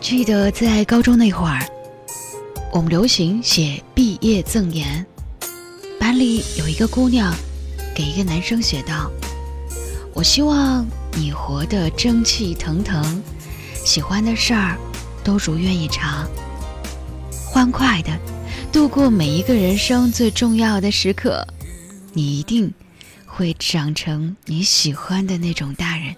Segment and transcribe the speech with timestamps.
[0.00, 1.60] 记得在高中那会儿，
[2.72, 5.04] 我们流行写毕业赠言。
[6.00, 7.34] 班里有一个姑娘，
[7.94, 9.10] 给一个男生写道
[10.14, 13.22] ：“我希望你活得蒸汽腾腾，
[13.84, 14.78] 喜欢的事儿
[15.22, 16.26] 都如愿以偿，
[17.44, 18.18] 欢快的
[18.72, 21.46] 度过每一个人生最重要的时刻。
[22.14, 22.72] 你一定
[23.26, 26.16] 会长成你喜欢的那种大人。”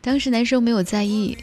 [0.00, 1.36] 当时男生没有在意。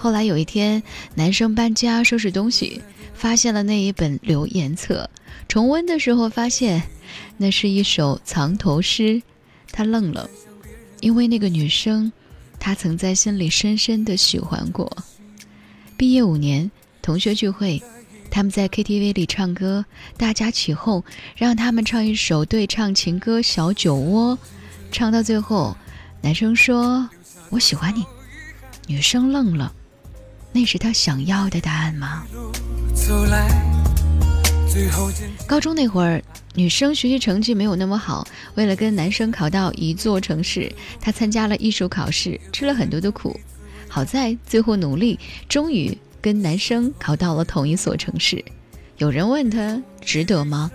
[0.00, 0.80] 后来有一天，
[1.16, 2.80] 男生搬家收拾东西，
[3.14, 5.10] 发现了那一本留言册。
[5.48, 6.80] 重温的时候，发现
[7.36, 9.20] 那是一首藏头诗。
[9.72, 10.30] 他愣了，
[11.00, 12.12] 因为那个女生，
[12.60, 14.88] 他曾在心里深深的喜欢过。
[15.96, 16.70] 毕业五年，
[17.02, 17.82] 同学聚会，
[18.30, 19.84] 他们在 KTV 里唱歌，
[20.16, 21.02] 大家起哄，
[21.34, 24.36] 让他们唱一首对唱情歌《小酒窝》。
[24.92, 25.76] 唱到最后，
[26.22, 27.10] 男生说
[27.50, 28.04] ：“我喜欢你。”
[28.86, 29.74] 女生愣了。
[30.52, 32.24] 那是他想要的答案吗？
[35.46, 36.22] 高中那会儿，
[36.54, 43.38] 女生学习成绩没有那么好，为了跟男生考到一座城市，她参加了艺术考试，吃了很多的苦。
[43.88, 45.18] 好在最后努力，
[45.48, 48.44] 终于跟男生考到了同一所城市。
[48.98, 50.70] 有人问他值得吗？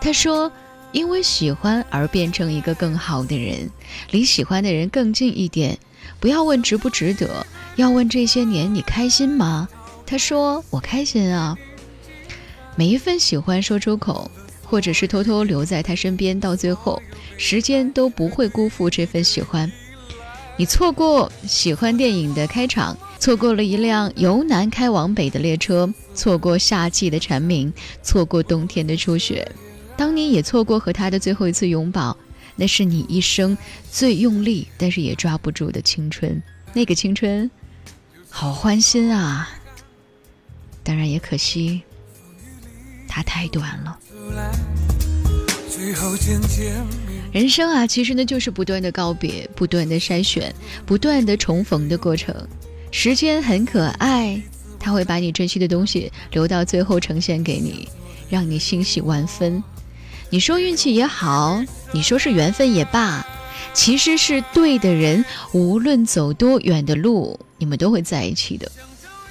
[0.00, 0.50] 他说
[0.92, 3.68] ：“因为喜欢而变成一个更好的人，
[4.10, 5.78] 离喜欢的人更近一点。
[6.20, 9.68] 不要问值不值得。”要问这些年你开心吗？
[10.06, 11.58] 他说我开心啊。
[12.76, 14.30] 每一份喜欢说出口，
[14.62, 17.02] 或者是偷偷留在他身边，到最后，
[17.36, 19.70] 时间都不会辜负这份喜欢。
[20.56, 27.72] 你错过喜欢电影的开场，错过了一辆由南开往北的列车，错过夏季的蝉鸣，
[28.04, 29.50] 错过冬天的初雪。
[29.96, 32.16] 当你也错过和他的最后一次拥抱，
[32.56, 33.56] 那是你一生
[33.90, 36.42] 最用力，但是也抓不住的青春。
[36.72, 37.50] 那个青春。
[38.28, 39.48] 好欢心啊！
[40.82, 41.82] 当然也可惜，
[43.06, 43.96] 它太短了。
[47.32, 50.52] 人生啊，其实呢就是不断的告别，不断的筛选，
[50.84, 52.34] 不断的重逢的过程。
[52.90, 54.42] 时间很可爱，
[54.80, 57.88] 它会把你珍惜的东西留到最后呈现给你，
[58.28, 59.62] 让你欣喜万分。
[60.28, 61.62] 你说运气也好，
[61.94, 63.24] 你说是缘分也罢。
[63.72, 68.70] 其实是对的人，无论走多远的路，你们都会在一起的。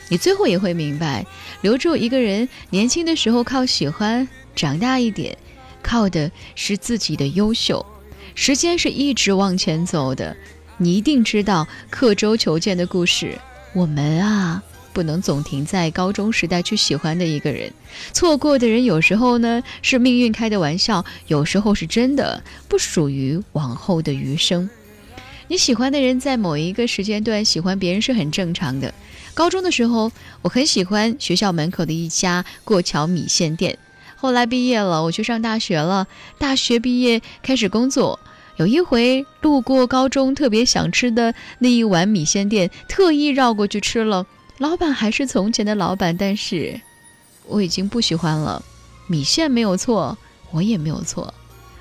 [0.10, 1.26] 你最后也会明白，
[1.62, 5.38] 留住一个人，年轻的时候靠喜欢，长大一点，
[5.82, 7.86] 靠的是自己的优秀。
[8.34, 10.36] 时间是一直往前走的，
[10.78, 13.38] 你一定知道刻舟求剑的故事。
[13.74, 14.64] 我们啊。
[14.94, 17.74] 不能总停在高中时代去喜欢的一个人，
[18.14, 24.70] 错过的人有时候呢是命运开的玩笑，有时候是真的不属于往后的余生。
[25.50, 28.94] 你喜欢的人在某一个时间段喜欢别人是很正常的。
[29.34, 30.12] 高中的时候，
[30.42, 33.78] 我很喜欢学校门口的一家过桥米线店。
[34.16, 36.08] 后来毕业了，我去上大学了。
[36.38, 38.20] 大学毕业开始工作，
[38.56, 44.26] 有一回路过高中特别想吃的那一碗米线店，特意绕过去吃了。
[44.64, 46.80] 老板还是从前的老板，但是
[47.48, 48.64] 我已经不喜欢了。
[49.08, 50.18] 米线没有错，
[50.52, 51.34] 我也没有错，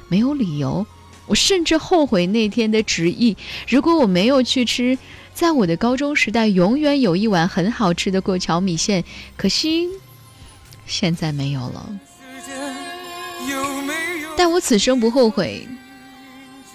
[0.09, 0.85] 没有理由。
[1.29, 3.37] 我甚至后悔那天的执意。
[3.69, 4.99] 如果我没有去吃，
[5.33, 9.05] 在我的高中时代，永远有一碗很好吃的过桥米线。
[9.37, 9.89] 可惜
[10.85, 11.89] 现在没有了。
[14.37, 15.69] 但我此生不后悔，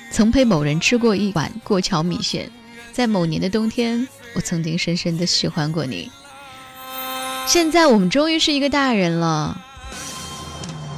[0.10, 2.50] 曾陪某人吃过一碗过桥米线，
[2.98, 4.08] 在某年的冬天。
[4.34, 6.12] 我曾经深深的喜欢过你，
[7.46, 9.62] 现在我们终于是一个大人了。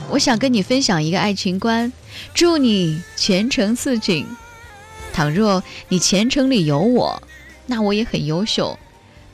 [0.10, 1.92] 我想跟你分享一个爱情观，
[2.34, 4.26] 祝你前程似锦。
[5.12, 7.22] 倘若你前程里有我，
[7.66, 8.80] 那我也很优秀，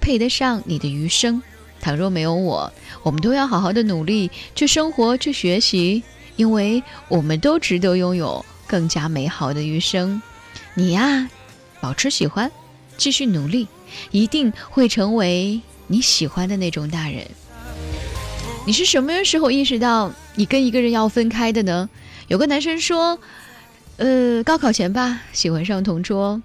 [0.02, 1.44] 配得上你的余生。
[1.80, 6.02] 倘若没有我，我们都要好好的努力去生活，去学习，
[6.36, 10.20] 因为我们都值得拥有更加美好的余生。
[10.74, 11.30] 你呀，
[11.85, 12.51] 保持喜欢，
[12.97, 13.68] 继续努力。
[14.09, 17.28] 一定会成为你喜欢的那种大人。
[18.66, 21.87] 你是什么时候意识到你跟一个人要分开的呢？
[22.28, 23.20] 有个男生说
[23.97, 26.41] ：“呃，高考前吧，喜欢上同桌，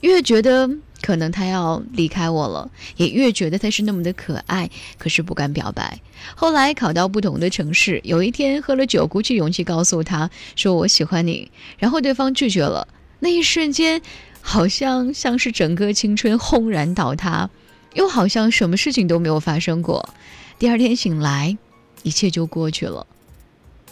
[0.00, 0.70] 越觉得
[1.02, 6.00] 可能他要离开我了，也越觉得他是那么的可爱，可是不敢表白。
[6.34, 12.88] 后来考到不同的城市，有一天喝了酒，鼓起勇气告诉他说我喜欢你，然后对方拒绝了。
[13.18, 14.00] 那一瞬间。”
[14.40, 17.50] 好像像是整个青春轰然倒塌，
[17.94, 20.14] 又好像什么事情都没有发生过。
[20.58, 21.56] 第二天醒来，
[22.02, 23.06] 一切就过去了。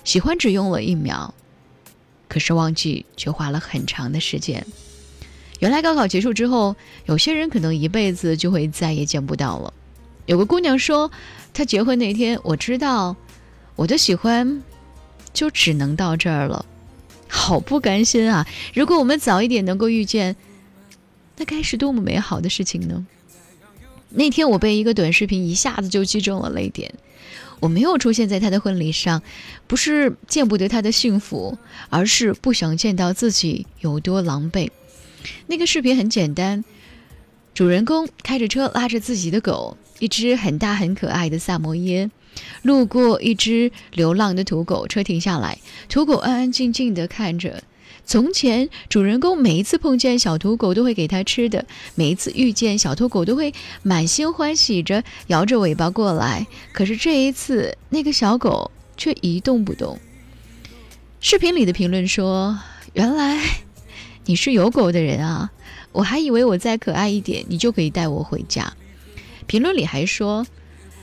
[0.05, 1.35] 喜欢只用了一秒，
[2.29, 4.67] 可是忘记却花了很长的时间。
[5.61, 9.73] 原来高考结束之后，有些人可能一辈子就会再也见不到了。
[10.27, 11.11] 有个姑娘说，
[11.53, 13.17] 她结婚那天，我知道
[13.77, 14.62] 我的喜欢
[15.33, 16.65] 就只能到这儿了，
[17.29, 18.47] 好不甘心啊！
[18.75, 20.35] 如果我们早一点能够遇见，
[21.37, 23.07] 那该是多么美好的事情呢？
[24.11, 26.93] 那天我被一个短视频一下子就击中了泪点。
[27.61, 29.23] 我没有出现在他的婚礼上，
[29.67, 31.59] 不是见不得他的幸福，
[31.91, 34.71] 而是不想见到自己有多狼狈。
[35.49, 36.65] 那个视频很简单，
[37.53, 42.09] 主人公开着车拉着自己的狗，一只很大很可爱的萨摩耶，
[42.63, 45.59] 路过一只流浪的土狗，车停下来，
[45.89, 47.63] 土狗安安静静地看着。
[48.05, 53.53] 从前，主人公每一次碰见小土狗都会给它吃的，每一次遇见小土狗都会
[53.83, 56.47] 满心欢喜着摇着尾巴过来。
[56.73, 59.99] 可是这一次，那个小狗却一动不动。
[61.21, 62.59] 视频里的评论说
[62.95, 63.43] ：“原来。”
[64.25, 65.51] 你是有狗的人啊，
[65.91, 68.75] 我还以为我再可爱一点，你就可以带我回家。
[69.47, 70.47] 评论里还说，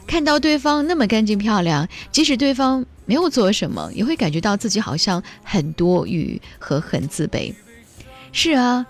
[0.07, 7.54] 看到对方那么干净漂亮，即使对方没有做什么，也会感觉到自己好像很多余和很自卑。
[8.31, 8.86] 是啊，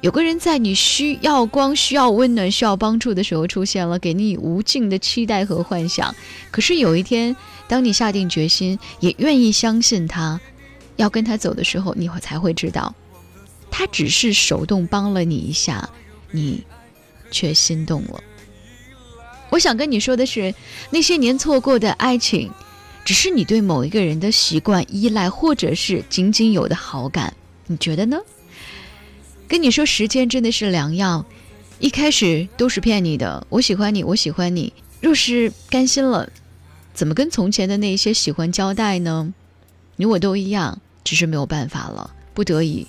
[0.00, 6.14] 有个人在你需要光、需要温暖、需要帮助的时候出现了，给你无尽的期待和幻想。
[6.50, 7.36] 可是有一天，
[7.68, 10.40] 当你下定决心，也愿意相信他，
[10.96, 12.94] 要跟他走的时候，你会才会知道。
[13.70, 15.88] 他只是手动帮了你一下，
[16.32, 16.64] 你
[17.30, 18.20] 却心动了。
[19.50, 20.54] 我想跟你说的是，
[20.90, 22.50] 那些年错过的爱情，
[23.04, 27.34] 只是你对某一个人的习惯依赖，或者是仅仅有的好感。
[27.66, 28.18] 你觉得呢？
[29.48, 31.24] 跟你说，时间真的是良药。
[31.80, 34.72] 一开始都是骗你的，我喜欢你，我喜欢你。
[35.00, 36.30] 若是甘心了，
[36.94, 39.32] 怎么跟从前的那些喜欢交代呢？
[39.96, 42.86] 你我都一样，只是没有办法了，不得已。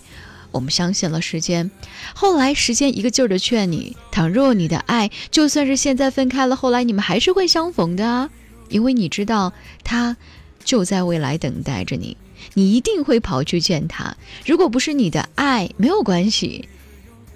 [0.52, 1.72] 我们相信了时间，
[2.14, 8.30] 后来时间一个劲儿的劝你：倘若你的爱，就算是现在分开了，后来你们还是会相逢的啊！
[8.70, 9.54] 因为你知道，
[9.84, 10.18] 他
[10.64, 12.18] 就在未来等待着你，
[12.54, 14.16] 你一定会跑去见他。
[14.46, 16.68] 如果不是你的爱，没有关系，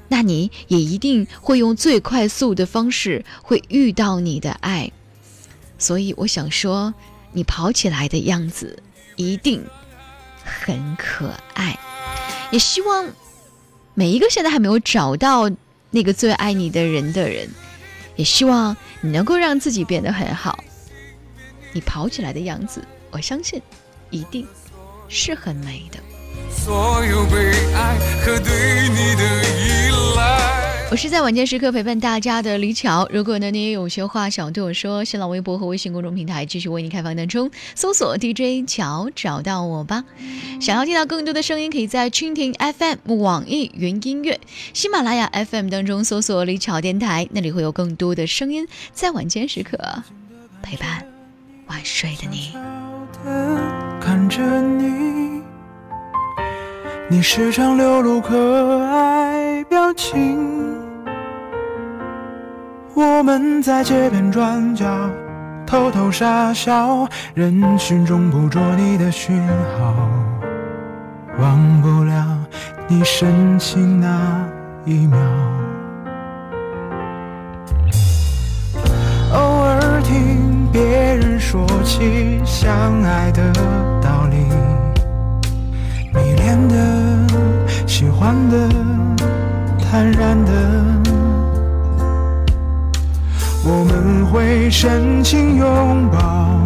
[0.07, 4.91] 那你也一定会用最快速的方式会遇到你的爱。
[5.77, 6.93] 所以我想说，
[7.33, 8.81] 你跑起来的样子
[9.15, 9.63] 一定
[10.43, 11.77] 很可爱。
[12.55, 13.05] 也希望
[13.95, 15.51] 每一个现在还没有找到
[15.91, 17.49] 那个最爱你的人的人，
[18.15, 20.63] 也希望你能够让自己变得很好。
[21.73, 22.81] 你跑起来的样子，
[23.11, 23.61] 我相信
[24.09, 24.47] 一定
[25.09, 25.99] 是很美的。
[26.49, 30.64] 所有被爱和对你的依赖。
[30.95, 33.05] 我是在晚间时刻陪伴大家的李巧。
[33.11, 40.05] 如果呢你也有些话想对我说，新浪微博和微信公众平台继续为你开放当中，搜索 DJ 巧找到我吧。
[40.61, 44.39] 想要听到更多的声音，可以在蜻蜓 FM、网易云音乐、
[44.73, 49.77] 喜马拉雅 FM 当中搜索李巧电台，那里会有更多的声音在晚间时刻
[50.63, 51.05] 陪伴
[51.67, 52.53] 晚睡的你。
[53.99, 55.41] 看着你，
[57.09, 60.74] 你时常流露可爱表情。
[62.95, 64.85] 我们在街边转角
[65.67, 69.37] 偷偷傻笑，人群中捕捉你的讯
[69.77, 69.93] 号，
[71.37, 72.25] 忘不了
[72.87, 74.47] 你深情那
[74.85, 75.19] 一秒。
[79.33, 80.81] 偶尔听别
[81.17, 83.51] 人说起相爱的
[84.01, 84.37] 道理，
[86.13, 88.69] 迷恋的、喜欢的、
[89.77, 90.84] 坦然的。
[94.31, 96.59] 会深情拥抱，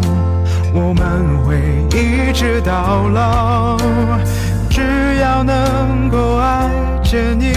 [0.74, 1.56] 我们会
[1.96, 3.76] 一直到老，
[4.68, 4.80] 只
[5.20, 6.68] 要能够爱
[7.02, 7.52] 着你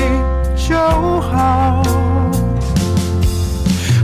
[0.55, 0.75] 就
[1.22, 1.81] 好。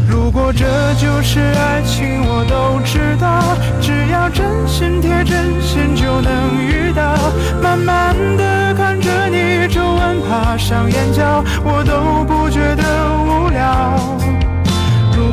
[0.08, 0.66] 如果这
[0.96, 7.16] 就是爱情，我都知道，只要真心贴真心就能遇到。
[7.62, 12.84] 慢慢的看着你皱纹爬上眼角，我都不觉得
[13.26, 14.29] 无聊。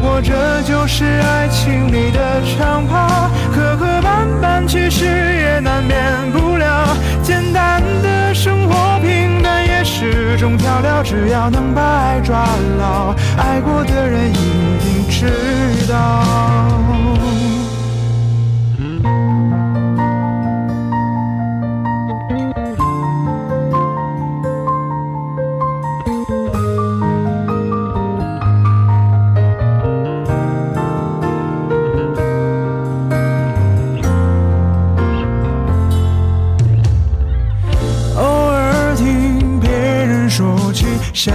[0.06, 6.96] 如果这就是爱情里的长跑，磕磕绊绊其实也难免不了。
[7.24, 11.02] 简单的生活，平淡也是种调料。
[11.02, 12.46] 只要能把爱抓
[12.78, 15.26] 牢，爱过的人一定知
[15.90, 16.24] 道。
[41.16, 41.34] 相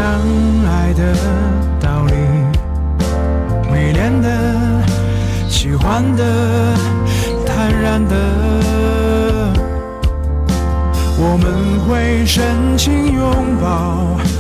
[0.64, 1.16] 爱的
[1.80, 2.14] 道理
[3.74, 4.80] 迷恋的
[5.50, 6.78] 喜欢的
[7.44, 8.16] 坦然的
[11.18, 14.31] 我们会深情拥抱。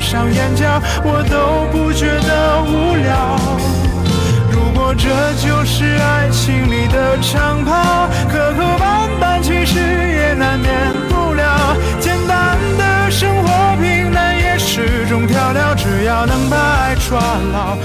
[0.00, 3.38] 上眼角，我都不觉得无聊。
[4.50, 10.70] 如果这就是爱情里的长跑，磕磕绊绊其实也难免
[11.08, 11.76] 不了。
[12.00, 17.20] 简单的生活平淡也是种调料，只要能把爱抓
[17.52, 17.76] 牢。